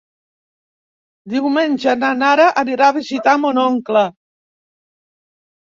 [1.33, 4.07] Diumenge na Nara anirà a visitar mon oncle.